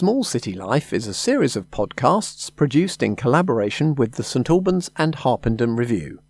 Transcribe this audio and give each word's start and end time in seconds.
Small 0.00 0.24
City 0.24 0.54
Life 0.54 0.94
is 0.94 1.06
a 1.06 1.12
series 1.12 1.56
of 1.56 1.70
podcasts 1.70 2.50
produced 2.56 3.02
in 3.02 3.16
collaboration 3.16 3.94
with 3.94 4.12
the 4.12 4.22
St 4.22 4.48
Albans 4.48 4.90
and 4.96 5.14
Harpenden 5.14 5.76
Review. 5.76 6.20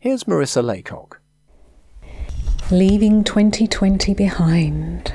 Here's 0.00 0.24
Marissa 0.24 0.64
Laycock. 0.64 1.20
Leaving 2.72 3.22
2020 3.22 4.14
behind. 4.14 5.14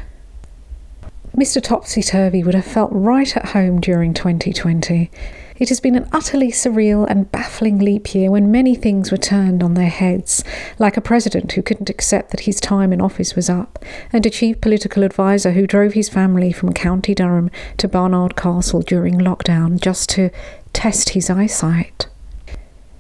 Mr. 1.36 1.62
Topsy 1.62 2.02
Turvy 2.02 2.42
would 2.42 2.56
have 2.56 2.64
felt 2.64 2.90
right 2.94 3.36
at 3.36 3.50
home 3.50 3.82
during 3.82 4.14
2020. 4.14 5.12
It 5.60 5.70
has 5.70 5.80
been 5.80 5.96
an 5.96 6.08
utterly 6.12 6.52
surreal 6.52 7.08
and 7.10 7.32
baffling 7.32 7.80
leap 7.80 8.14
year 8.14 8.30
when 8.30 8.52
many 8.52 8.76
things 8.76 9.12
were 9.12 9.18
turned 9.18 9.64
on 9.64 9.74
their 9.74 9.90
heads, 9.90 10.44
like 10.78 10.98
a 10.98 11.02
president 11.02 11.54
who 11.54 11.64
couldn't 11.64 11.90
accept 11.90 12.30
that 12.30 12.42
his 12.42 12.60
time 12.60 12.94
in 12.94 13.02
office 13.02 13.36
was 13.36 13.50
up, 13.50 13.84
and 14.14 14.24
a 14.26 14.30
chief 14.30 14.62
political 14.62 15.04
adviser 15.04 15.54
who 15.54 15.66
drove 15.66 15.94
his 15.94 16.10
family 16.10 16.52
from 16.52 16.74
County 16.74 17.16
Durham 17.16 17.50
to 17.78 17.88
Barnard 17.88 18.36
Castle 18.36 18.82
during 18.82 19.16
lockdown 19.18 19.80
just 19.80 20.10
to 20.12 20.30
test 20.74 21.10
his 21.10 21.30
eyesight. 21.30 22.08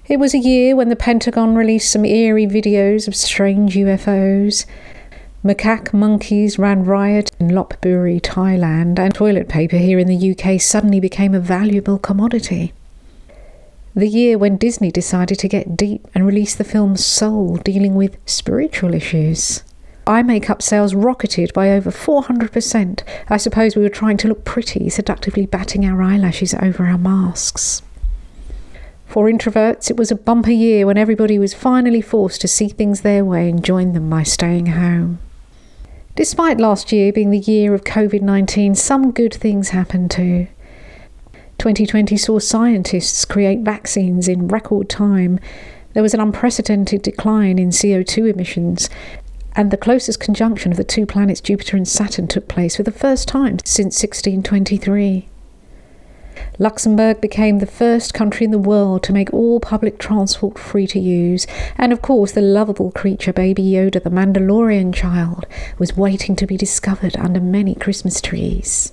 It 0.07 0.17
was 0.17 0.33
a 0.33 0.39
year 0.39 0.75
when 0.75 0.89
the 0.89 0.95
Pentagon 0.95 1.55
released 1.55 1.91
some 1.91 2.05
eerie 2.05 2.47
videos 2.47 3.07
of 3.07 3.15
strange 3.15 3.75
UFOs. 3.75 4.65
Macaque 5.47 5.93
monkeys 5.93 6.59
ran 6.59 6.83
riot 6.83 7.31
in 7.39 7.47
Lopburi, 7.47 8.19
Thailand, 8.19 8.99
and 8.99 9.15
toilet 9.15 9.47
paper 9.47 9.77
here 9.77 9.97
in 9.97 10.07
the 10.07 10.31
UK 10.31 10.59
suddenly 10.59 10.99
became 10.99 11.33
a 11.33 11.39
valuable 11.39 11.97
commodity. 11.97 12.73
The 13.95 14.09
year 14.09 14.37
when 14.37 14.57
Disney 14.57 14.91
decided 14.91 15.39
to 15.39 15.47
get 15.47 15.77
deep 15.77 16.05
and 16.13 16.27
release 16.27 16.53
the 16.53 16.65
film 16.65 16.97
Soul, 16.97 17.55
dealing 17.63 17.95
with 17.95 18.17
spiritual 18.25 18.93
issues. 18.93 19.63
Eye 20.05 20.21
makeup 20.21 20.61
sales 20.61 20.93
rocketed 20.93 21.53
by 21.53 21.71
over 21.71 21.91
400%. 21.91 23.03
I 23.29 23.37
suppose 23.37 23.77
we 23.77 23.83
were 23.83 23.89
trying 23.89 24.17
to 24.17 24.27
look 24.27 24.43
pretty, 24.43 24.89
seductively 24.89 25.45
batting 25.45 25.85
our 25.85 26.01
eyelashes 26.01 26.55
over 26.55 26.85
our 26.87 26.97
masks. 26.97 27.81
For 29.05 29.31
introverts, 29.31 29.89
it 29.89 29.95
was 29.95 30.11
a 30.11 30.15
bumper 30.15 30.51
year 30.51 30.85
when 30.85 30.97
everybody 30.97 31.39
was 31.39 31.53
finally 31.53 32.01
forced 32.01 32.41
to 32.41 32.49
see 32.49 32.67
things 32.67 32.99
their 32.99 33.23
way 33.23 33.49
and 33.49 33.63
join 33.63 33.93
them 33.93 34.09
by 34.09 34.23
staying 34.23 34.65
home. 34.65 35.19
Despite 36.17 36.59
last 36.59 36.91
year 36.91 37.13
being 37.13 37.29
the 37.29 37.37
year 37.37 37.75
of 37.75 37.83
COVID 37.83 38.23
19, 38.23 38.73
some 38.73 39.11
good 39.11 39.35
things 39.35 39.69
happened 39.69 40.09
too. 40.09 40.47
2020 41.59 42.17
saw 42.17 42.39
scientists 42.39 43.23
create 43.23 43.59
vaccines 43.59 44.27
in 44.27 44.47
record 44.47 44.89
time. 44.89 45.39
There 45.93 46.01
was 46.01 46.15
an 46.15 46.19
unprecedented 46.19 47.03
decline 47.03 47.59
in 47.59 47.69
CO2 47.69 48.33
emissions, 48.33 48.89
and 49.55 49.69
the 49.69 49.77
closest 49.77 50.19
conjunction 50.19 50.71
of 50.71 50.77
the 50.79 50.83
two 50.83 51.05
planets 51.05 51.39
Jupiter 51.39 51.77
and 51.77 51.87
Saturn 51.87 52.27
took 52.27 52.47
place 52.47 52.75
for 52.77 52.83
the 52.83 52.91
first 52.91 53.27
time 53.27 53.59
since 53.63 54.01
1623. 54.01 55.27
Luxembourg 56.59 57.21
became 57.21 57.59
the 57.59 57.67
first 57.67 58.15
country 58.15 58.43
in 58.43 58.51
the 58.51 58.57
world 58.57 59.03
to 59.03 59.13
make 59.13 59.31
all 59.31 59.59
public 59.59 59.99
transport 59.99 60.57
free 60.57 60.87
to 60.87 60.99
use, 60.99 61.45
and 61.77 61.93
of 61.93 62.01
course, 62.01 62.31
the 62.31 62.41
lovable 62.41 62.91
creature 62.91 63.31
Baby 63.31 63.61
Yoda, 63.61 64.03
the 64.03 64.09
Mandalorian 64.09 64.91
child, 64.91 65.45
was 65.77 65.95
waiting 65.95 66.35
to 66.35 66.47
be 66.47 66.57
discovered 66.57 67.15
under 67.15 67.39
many 67.39 67.75
Christmas 67.75 68.19
trees. 68.21 68.91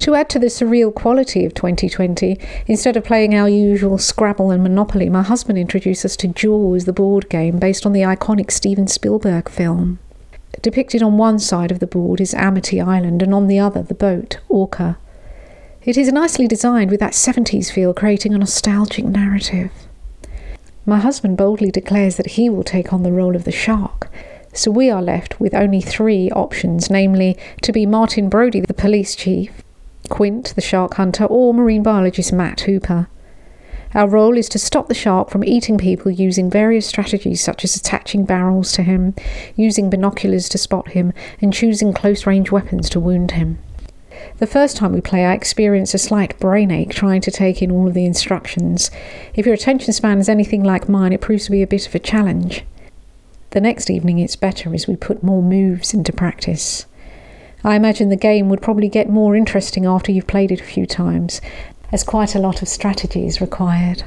To 0.00 0.14
add 0.14 0.30
to 0.30 0.38
the 0.38 0.46
surreal 0.46 0.94
quality 0.94 1.44
of 1.44 1.54
2020, 1.54 2.38
instead 2.68 2.96
of 2.96 3.02
playing 3.02 3.34
our 3.34 3.48
usual 3.48 3.98
Scrabble 3.98 4.52
and 4.52 4.62
Monopoly, 4.62 5.08
my 5.08 5.22
husband 5.22 5.58
introduced 5.58 6.04
us 6.04 6.16
to 6.18 6.28
Jaws, 6.28 6.84
the 6.84 6.92
board 6.92 7.28
game 7.28 7.58
based 7.58 7.84
on 7.84 7.92
the 7.92 8.02
iconic 8.02 8.52
Steven 8.52 8.86
Spielberg 8.86 9.48
film. 9.48 9.98
Depicted 10.62 11.02
on 11.02 11.18
one 11.18 11.40
side 11.40 11.72
of 11.72 11.80
the 11.80 11.88
board 11.88 12.20
is 12.20 12.34
Amity 12.34 12.80
Island, 12.80 13.20
and 13.20 13.34
on 13.34 13.48
the 13.48 13.58
other, 13.58 13.82
the 13.82 13.94
boat, 13.94 14.38
Orca. 14.48 14.96
It 15.84 15.96
is 15.96 16.12
nicely 16.12 16.48
designed 16.48 16.90
with 16.90 16.98
that 17.00 17.12
70s 17.12 17.70
feel, 17.70 17.94
creating 17.94 18.34
a 18.34 18.38
nostalgic 18.38 19.04
narrative. 19.04 19.70
My 20.84 20.98
husband 20.98 21.36
boldly 21.36 21.70
declares 21.70 22.16
that 22.16 22.32
he 22.32 22.50
will 22.50 22.64
take 22.64 22.92
on 22.92 23.04
the 23.04 23.12
role 23.12 23.36
of 23.36 23.44
the 23.44 23.52
shark, 23.52 24.10
so 24.52 24.72
we 24.72 24.90
are 24.90 25.00
left 25.00 25.38
with 25.38 25.54
only 25.54 25.80
three 25.80 26.30
options 26.32 26.90
namely, 26.90 27.38
to 27.62 27.72
be 27.72 27.86
Martin 27.86 28.28
Brody, 28.28 28.60
the 28.60 28.74
police 28.74 29.14
chief, 29.14 29.62
Quint, 30.08 30.52
the 30.56 30.60
shark 30.60 30.94
hunter, 30.94 31.24
or 31.26 31.54
marine 31.54 31.84
biologist 31.84 32.32
Matt 32.32 32.62
Hooper. 32.62 33.08
Our 33.94 34.08
role 34.08 34.36
is 34.36 34.48
to 34.50 34.58
stop 34.58 34.88
the 34.88 34.94
shark 34.94 35.30
from 35.30 35.44
eating 35.44 35.78
people 35.78 36.10
using 36.10 36.50
various 36.50 36.86
strategies 36.86 37.40
such 37.40 37.62
as 37.62 37.76
attaching 37.76 38.24
barrels 38.24 38.72
to 38.72 38.82
him, 38.82 39.14
using 39.54 39.90
binoculars 39.90 40.48
to 40.50 40.58
spot 40.58 40.90
him, 40.90 41.12
and 41.40 41.52
choosing 41.52 41.92
close 41.92 42.26
range 42.26 42.50
weapons 42.50 42.90
to 42.90 43.00
wound 43.00 43.30
him. 43.30 43.58
The 44.38 44.46
first 44.46 44.76
time 44.76 44.92
we 44.92 45.00
play, 45.00 45.24
I 45.24 45.32
experience 45.32 45.94
a 45.94 45.98
slight 45.98 46.38
brain 46.38 46.70
ache 46.70 46.90
trying 46.90 47.20
to 47.22 47.30
take 47.30 47.60
in 47.60 47.70
all 47.70 47.88
of 47.88 47.94
the 47.94 48.04
instructions. 48.04 48.90
If 49.34 49.46
your 49.46 49.54
attention 49.54 49.92
span 49.92 50.18
is 50.18 50.28
anything 50.28 50.62
like 50.62 50.88
mine, 50.88 51.12
it 51.12 51.20
proves 51.20 51.46
to 51.46 51.50
be 51.50 51.62
a 51.62 51.66
bit 51.66 51.86
of 51.86 51.94
a 51.94 51.98
challenge. 51.98 52.64
The 53.50 53.60
next 53.60 53.90
evening, 53.90 54.18
it's 54.18 54.36
better 54.36 54.74
as 54.74 54.86
we 54.86 54.94
put 54.94 55.22
more 55.22 55.42
moves 55.42 55.94
into 55.94 56.12
practice. 56.12 56.86
I 57.64 57.74
imagine 57.74 58.08
the 58.08 58.16
game 58.16 58.48
would 58.48 58.62
probably 58.62 58.88
get 58.88 59.08
more 59.08 59.34
interesting 59.34 59.86
after 59.86 60.12
you've 60.12 60.26
played 60.26 60.52
it 60.52 60.60
a 60.60 60.64
few 60.64 60.86
times, 60.86 61.40
as 61.90 62.04
quite 62.04 62.34
a 62.34 62.40
lot 62.40 62.62
of 62.62 62.68
strategy 62.68 63.26
is 63.26 63.40
required. 63.40 64.04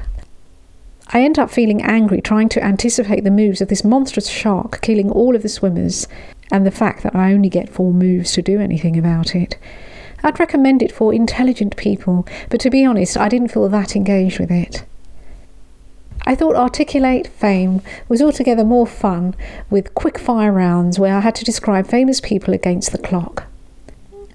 I 1.08 1.22
end 1.22 1.38
up 1.38 1.50
feeling 1.50 1.82
angry 1.82 2.22
trying 2.22 2.48
to 2.50 2.64
anticipate 2.64 3.24
the 3.24 3.30
moves 3.30 3.60
of 3.60 3.68
this 3.68 3.84
monstrous 3.84 4.28
shark 4.28 4.80
killing 4.80 5.10
all 5.10 5.36
of 5.36 5.42
the 5.42 5.48
swimmers, 5.48 6.08
and 6.50 6.64
the 6.64 6.70
fact 6.70 7.02
that 7.02 7.14
I 7.14 7.32
only 7.32 7.48
get 7.48 7.68
four 7.68 7.92
moves 7.92 8.32
to 8.32 8.42
do 8.42 8.60
anything 8.60 8.96
about 8.96 9.34
it. 9.34 9.58
I'd 10.22 10.38
recommend 10.38 10.82
it 10.82 10.92
for 10.92 11.12
intelligent 11.12 11.76
people, 11.76 12.26
but 12.48 12.60
to 12.60 12.70
be 12.70 12.84
honest, 12.84 13.16
I 13.16 13.28
didn't 13.28 13.48
feel 13.48 13.68
that 13.68 13.96
engaged 13.96 14.38
with 14.38 14.50
it. 14.50 14.84
I 16.24 16.36
thought 16.36 16.54
Articulate 16.54 17.26
Fame 17.26 17.82
was 18.08 18.22
altogether 18.22 18.64
more 18.64 18.86
fun 18.86 19.34
with 19.68 19.94
quick 19.94 20.18
fire 20.18 20.52
rounds 20.52 20.98
where 20.98 21.16
I 21.16 21.20
had 21.20 21.34
to 21.36 21.44
describe 21.44 21.88
famous 21.88 22.20
people 22.20 22.54
against 22.54 22.92
the 22.92 22.98
clock. 22.98 23.46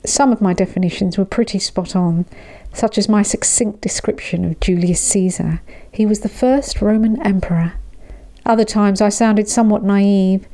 Some 0.05 0.33
of 0.33 0.41
my 0.41 0.53
definitions 0.53 1.17
were 1.17 1.25
pretty 1.25 1.59
spot 1.59 1.95
on, 1.95 2.25
such 2.73 2.97
as 2.97 3.07
my 3.07 3.21
succinct 3.21 3.81
description 3.81 4.43
of 4.43 4.59
Julius 4.59 5.01
Caesar. 5.01 5.61
He 5.89 6.05
was 6.05 6.19
the 6.19 6.29
first 6.29 6.81
Roman 6.81 7.21
emperor. 7.25 7.73
Other 8.45 8.65
times 8.65 9.01
I 9.01 9.09
sounded 9.09 9.47
somewhat 9.47 9.83
naive. 9.83 10.47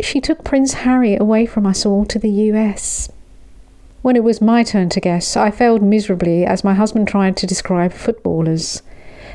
She 0.00 0.20
took 0.20 0.44
Prince 0.44 0.74
Harry 0.74 1.16
away 1.16 1.46
from 1.46 1.66
us 1.66 1.86
all 1.86 2.04
to 2.06 2.18
the 2.18 2.30
US. 2.30 3.10
When 4.04 4.16
it 4.16 4.22
was 4.22 4.42
my 4.42 4.62
turn 4.64 4.90
to 4.90 5.00
guess, 5.00 5.34
I 5.34 5.50
failed 5.50 5.82
miserably 5.82 6.44
as 6.44 6.62
my 6.62 6.74
husband 6.74 7.08
tried 7.08 7.38
to 7.38 7.46
describe 7.46 7.94
footballers. 7.94 8.82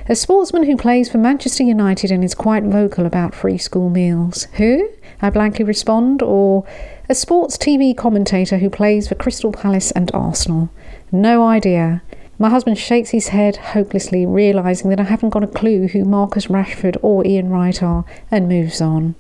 A 0.08 0.16
sportsman 0.16 0.66
who 0.66 0.78
plays 0.78 1.10
for 1.10 1.18
Manchester 1.18 1.64
United 1.64 2.12
and 2.12 2.24
is 2.24 2.36
quite 2.36 2.62
vocal 2.66 3.08
about 3.08 3.34
free 3.34 3.58
school 3.58 3.90
meals. 3.90 4.44
Who? 4.58 4.88
I 5.24 5.32
blankly 5.32 5.66
respond, 5.66 6.22
or 6.22 6.66
a 7.10 7.16
sports 7.16 7.58
TV 7.58 7.98
commentator 7.98 8.60
who 8.60 8.70
plays 8.70 9.08
for 9.08 9.16
Crystal 9.16 9.52
Palace 9.52 9.90
and 9.90 10.12
Arsenal. 10.14 10.70
No 11.12 11.48
idea. 11.48 12.04
My 12.38 12.52
husband 12.52 12.78
shakes 12.78 13.10
his 13.10 13.30
head 13.30 13.58
hopelessly, 13.58 14.28
realizing 14.28 14.92
that 14.92 15.00
I 15.00 15.06
haven't 15.06 15.32
got 15.32 15.44
a 15.44 15.48
clue 15.48 15.88
who 15.88 16.06
Marcus 16.06 16.46
Rashford 16.46 16.96
or 17.02 17.26
Ian 17.26 17.50
Wright 17.50 17.82
are, 17.82 18.06
and 18.30 18.48
moves 18.48 18.82
on. 18.82 19.16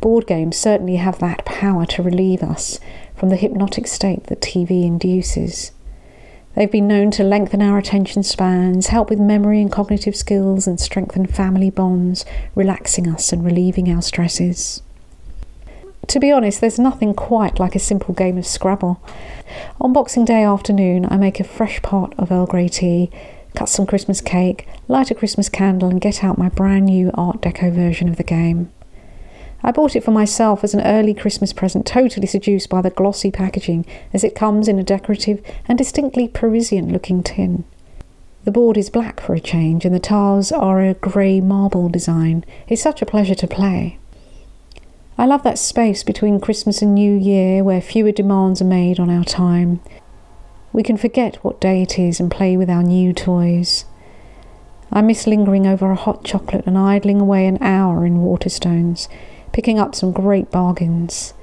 Board 0.00 0.28
games 0.28 0.56
certainly 0.56 0.96
have 0.96 1.18
that 1.18 1.44
power 1.44 1.84
to 1.86 2.02
relieve 2.02 2.42
us 2.42 2.78
from 3.18 3.30
the 3.30 3.36
hypnotic 3.36 3.86
state 3.86 4.24
that 4.24 4.40
TV 4.40 4.84
induces. 4.84 5.72
They've 6.54 6.70
been 6.70 6.88
known 6.88 7.10
to 7.12 7.22
lengthen 7.22 7.62
our 7.62 7.78
attention 7.78 8.22
spans, 8.22 8.88
help 8.88 9.10
with 9.10 9.20
memory 9.20 9.60
and 9.60 9.70
cognitive 9.70 10.16
skills, 10.16 10.66
and 10.66 10.80
strengthen 10.80 11.26
family 11.26 11.70
bonds, 11.70 12.24
relaxing 12.54 13.08
us 13.08 13.32
and 13.32 13.44
relieving 13.44 13.90
our 13.90 14.02
stresses. 14.02 14.82
To 16.08 16.18
be 16.18 16.32
honest, 16.32 16.60
there's 16.60 16.78
nothing 16.78 17.12
quite 17.12 17.60
like 17.60 17.74
a 17.74 17.78
simple 17.78 18.14
game 18.14 18.38
of 18.38 18.46
Scrabble. 18.46 19.00
On 19.80 19.92
Boxing 19.92 20.24
Day 20.24 20.42
afternoon, 20.42 21.06
I 21.10 21.16
make 21.16 21.38
a 21.38 21.44
fresh 21.44 21.82
pot 21.82 22.14
of 22.18 22.32
Earl 22.32 22.46
Grey 22.46 22.68
tea, 22.68 23.10
cut 23.54 23.68
some 23.68 23.86
Christmas 23.86 24.20
cake, 24.20 24.66
light 24.88 25.10
a 25.10 25.14
Christmas 25.14 25.48
candle, 25.48 25.90
and 25.90 26.00
get 26.00 26.24
out 26.24 26.38
my 26.38 26.48
brand 26.48 26.86
new 26.86 27.10
Art 27.14 27.42
Deco 27.42 27.72
version 27.72 28.08
of 28.08 28.16
the 28.16 28.22
game. 28.22 28.72
I 29.62 29.72
bought 29.72 29.96
it 29.96 30.04
for 30.04 30.12
myself 30.12 30.62
as 30.62 30.72
an 30.72 30.82
early 30.82 31.14
Christmas 31.14 31.52
present, 31.52 31.84
totally 31.84 32.26
seduced 32.26 32.68
by 32.68 32.80
the 32.80 32.90
glossy 32.90 33.30
packaging 33.30 33.84
as 34.12 34.22
it 34.22 34.34
comes 34.34 34.68
in 34.68 34.78
a 34.78 34.84
decorative 34.84 35.42
and 35.66 35.76
distinctly 35.76 36.28
Parisian 36.28 36.92
looking 36.92 37.22
tin. 37.22 37.64
The 38.44 38.52
board 38.52 38.78
is 38.78 38.88
black 38.88 39.20
for 39.20 39.34
a 39.34 39.40
change, 39.40 39.84
and 39.84 39.94
the 39.94 40.00
tiles 40.00 40.52
are 40.52 40.80
a 40.80 40.94
grey 40.94 41.40
marble 41.40 41.88
design. 41.88 42.44
It's 42.68 42.80
such 42.80 43.02
a 43.02 43.06
pleasure 43.06 43.34
to 43.34 43.46
play. 43.46 43.98
I 45.18 45.26
love 45.26 45.42
that 45.42 45.58
space 45.58 46.04
between 46.04 46.40
Christmas 46.40 46.80
and 46.80 46.94
New 46.94 47.14
Year 47.14 47.64
where 47.64 47.80
fewer 47.80 48.12
demands 48.12 48.62
are 48.62 48.64
made 48.64 49.00
on 49.00 49.10
our 49.10 49.24
time. 49.24 49.80
We 50.72 50.84
can 50.84 50.96
forget 50.96 51.44
what 51.44 51.60
day 51.60 51.82
it 51.82 51.98
is 51.98 52.20
and 52.20 52.30
play 52.30 52.56
with 52.56 52.70
our 52.70 52.84
new 52.84 53.12
toys. 53.12 53.84
I 54.92 55.02
miss 55.02 55.26
lingering 55.26 55.66
over 55.66 55.90
a 55.90 55.96
hot 55.96 56.24
chocolate 56.24 56.66
and 56.66 56.78
idling 56.78 57.20
away 57.20 57.46
an 57.46 57.58
hour 57.60 58.06
in 58.06 58.18
Waterstones 58.18 59.08
picking 59.52 59.78
up 59.78 59.94
some 59.94 60.12
great 60.12 60.50
bargains. 60.50 61.34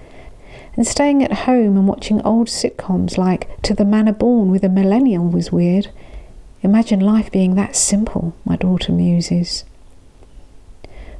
and 0.76 0.86
staying 0.86 1.24
at 1.24 1.32
home 1.32 1.78
and 1.78 1.88
watching 1.88 2.22
old 2.22 2.48
sitcoms 2.48 3.18
like 3.18 3.62
To 3.62 3.74
the 3.74 3.86
Manor 3.86 4.12
Born 4.14 4.52
with 4.52 4.64
a 4.64 4.70
Millennial 4.70 5.28
was 5.28 5.52
weird. 5.52 5.88
Imagine 6.62 7.00
life 7.00 7.32
being 7.32 7.56
that 7.56 7.76
simple, 7.76 8.36
my 8.44 8.56
daughter 8.56 8.92
muses. 8.92 9.64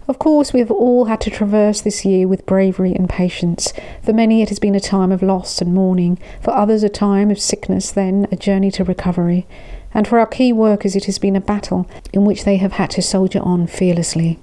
Of 0.08 0.20
course, 0.20 0.54
we 0.54 0.60
have 0.60 0.70
all 0.70 1.06
had 1.06 1.22
to 1.22 1.32
traverse 1.32 1.82
this 1.82 2.06
year 2.06 2.28
with 2.28 2.46
bravery 2.46 2.94
and 2.94 3.10
patience. 3.10 3.74
For 4.04 4.14
many, 4.14 4.42
it 4.44 4.50
has 4.50 4.60
been 4.60 4.76
a 4.76 4.80
time 4.80 5.12
of 5.12 5.24
loss 5.24 5.62
and 5.62 5.74
mourning. 5.74 6.20
For 6.42 6.52
others, 6.52 6.84
a 6.84 6.90
time 6.90 7.32
of 7.32 7.40
sickness, 7.40 7.92
then 7.92 8.28
a 8.32 8.36
journey 8.36 8.70
to 8.72 8.84
recovery. 8.84 9.48
And 9.96 10.08
for 10.08 10.20
our 10.20 10.28
key 10.28 10.54
workers, 10.54 10.96
it 10.96 11.06
has 11.06 11.18
been 11.18 11.36
a 11.36 11.42
battle 11.42 11.90
in 12.14 12.24
which 12.26 12.44
they 12.44 12.58
have 12.58 12.74
had 12.74 12.92
to 12.92 13.02
soldier 13.02 13.40
on 13.40 13.66
fearlessly. 13.66 14.40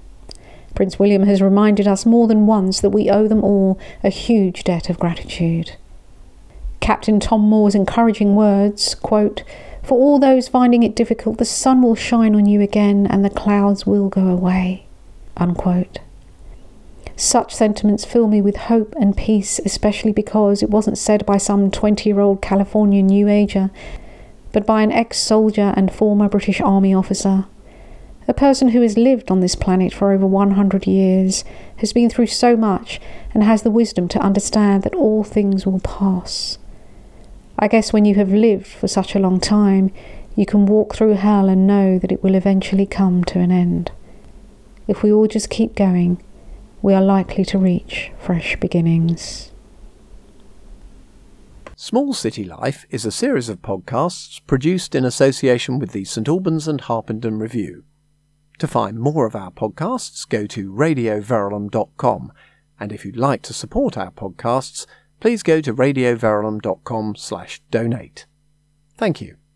Prince 0.75 0.97
William 0.97 1.23
has 1.23 1.41
reminded 1.41 1.87
us 1.87 2.05
more 2.05 2.27
than 2.27 2.45
once 2.45 2.81
that 2.81 2.89
we 2.89 3.09
owe 3.09 3.27
them 3.27 3.43
all 3.43 3.79
a 4.03 4.09
huge 4.09 4.63
debt 4.63 4.89
of 4.89 4.99
gratitude. 4.99 5.75
Captain 6.79 7.19
Tom 7.19 7.41
Moore's 7.41 7.75
encouraging 7.75 8.35
words, 8.35 8.95
quote, 8.95 9.43
For 9.83 9.97
all 9.97 10.19
those 10.19 10.47
finding 10.47 10.83
it 10.83 10.95
difficult, 10.95 11.37
the 11.37 11.45
sun 11.45 11.81
will 11.81 11.95
shine 11.95 12.35
on 12.35 12.45
you 12.45 12.59
again 12.59 13.07
and 13.07 13.23
the 13.23 13.29
clouds 13.29 13.85
will 13.85 14.09
go 14.09 14.27
away. 14.27 14.85
Unquote. 15.37 15.99
Such 17.15 17.53
sentiments 17.53 18.03
fill 18.05 18.27
me 18.27 18.41
with 18.41 18.55
hope 18.55 18.95
and 18.99 19.15
peace, 19.15 19.59
especially 19.59 20.11
because 20.11 20.63
it 20.63 20.69
wasn't 20.69 20.97
said 20.97 21.25
by 21.25 21.37
some 21.37 21.69
20 21.69 22.09
year 22.09 22.19
old 22.19 22.41
California 22.41 23.01
New 23.03 23.29
Ager, 23.29 23.69
but 24.51 24.65
by 24.65 24.81
an 24.81 24.91
ex 24.91 25.19
soldier 25.19 25.73
and 25.77 25.93
former 25.93 26.27
British 26.27 26.59
Army 26.59 26.93
officer. 26.93 27.45
A 28.27 28.33
person 28.33 28.69
who 28.69 28.81
has 28.81 28.97
lived 28.97 29.29
on 29.29 29.41
this 29.41 29.55
planet 29.55 29.93
for 29.93 30.11
over 30.11 30.25
100 30.25 30.87
years, 30.87 31.43
has 31.77 31.91
been 31.91 32.09
through 32.09 32.27
so 32.27 32.55
much, 32.55 33.01
and 33.33 33.43
has 33.43 33.63
the 33.63 33.71
wisdom 33.71 34.07
to 34.09 34.19
understand 34.19 34.83
that 34.83 34.95
all 34.95 35.23
things 35.23 35.65
will 35.65 35.81
pass. 35.81 36.57
I 37.59 37.67
guess 37.67 37.91
when 37.91 38.05
you 38.05 38.15
have 38.15 38.31
lived 38.31 38.67
for 38.67 38.87
such 38.87 39.13
a 39.13 39.19
long 39.19 39.39
time, 39.39 39.91
you 40.35 40.45
can 40.45 40.65
walk 40.65 40.95
through 40.95 41.13
hell 41.13 41.49
and 41.49 41.67
know 41.67 41.99
that 41.99 42.11
it 42.11 42.23
will 42.23 42.35
eventually 42.35 42.85
come 42.85 43.23
to 43.25 43.39
an 43.39 43.51
end. 43.51 43.91
If 44.87 45.03
we 45.03 45.11
all 45.11 45.27
just 45.27 45.49
keep 45.49 45.75
going, 45.75 46.23
we 46.81 46.93
are 46.93 47.01
likely 47.01 47.45
to 47.45 47.57
reach 47.57 48.11
fresh 48.19 48.55
beginnings. 48.57 49.51
Small 51.75 52.13
City 52.13 52.43
Life 52.43 52.85
is 52.89 53.05
a 53.05 53.11
series 53.11 53.49
of 53.49 53.61
podcasts 53.61 54.39
produced 54.47 54.95
in 54.95 55.03
association 55.03 55.79
with 55.79 55.91
the 55.91 56.05
St 56.05 56.27
Albans 56.27 56.67
and 56.67 56.79
Harpenden 56.81 57.39
Review. 57.39 57.83
To 58.59 58.67
find 58.67 58.99
more 58.99 59.25
of 59.25 59.35
our 59.35 59.51
podcasts, 59.51 60.27
go 60.27 60.45
to 60.47 60.71
radioverulam.com, 60.71 62.31
and 62.79 62.91
if 62.91 63.05
you'd 63.05 63.17
like 63.17 63.41
to 63.43 63.53
support 63.53 63.97
our 63.97 64.11
podcasts, 64.11 64.85
please 65.19 65.43
go 65.43 65.61
to 65.61 65.73
radioverulam.com 65.73 67.15
slash 67.15 67.61
donate. 67.71 68.25
Thank 68.97 69.21
you. 69.21 69.37